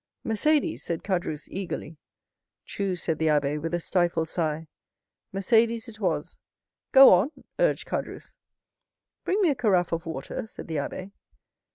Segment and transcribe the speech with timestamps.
[0.25, 1.95] "Mercédès," said Caderousse eagerly.
[2.65, 4.65] "True," said the abbé, with a stifled sigh,
[5.31, 6.39] "Mercédès it was."
[6.91, 8.37] "Go on," urged Caderousse.
[9.25, 11.11] "Bring me a carafe of water," said the abbé.